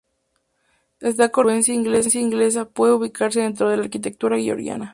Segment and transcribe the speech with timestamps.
[0.99, 4.89] Esta corriente de influencia inglesa puede ubicarse dentro de la arquitectura georgiana.